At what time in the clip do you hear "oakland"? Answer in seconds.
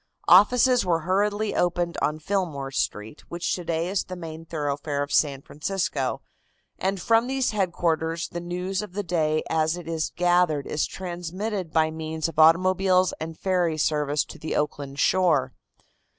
14.55-14.97